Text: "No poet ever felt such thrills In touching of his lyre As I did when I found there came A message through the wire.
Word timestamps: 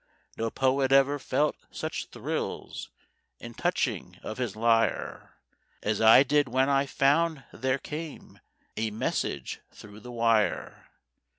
"No 0.35 0.49
poet 0.49 0.91
ever 0.91 1.19
felt 1.19 1.55
such 1.69 2.07
thrills 2.07 2.89
In 3.39 3.53
touching 3.53 4.17
of 4.23 4.39
his 4.39 4.55
lyre 4.55 5.35
As 5.83 6.01
I 6.01 6.23
did 6.23 6.47
when 6.49 6.69
I 6.69 6.87
found 6.87 7.43
there 7.53 7.77
came 7.77 8.39
A 8.75 8.89
message 8.89 9.59
through 9.71 9.99
the 9.99 10.11
wire. 10.11 10.87